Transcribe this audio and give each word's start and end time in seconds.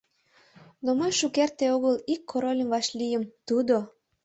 —Но 0.83 0.89
мый 0.99 1.11
шукерте 1.19 1.65
огыл 1.75 1.95
ик 2.13 2.21
корольым 2.31 2.67
вашлийым, 2.73 3.23
тудо… 3.47 3.75